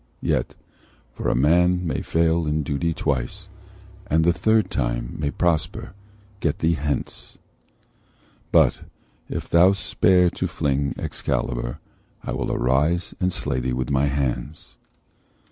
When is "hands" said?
14.07-14.75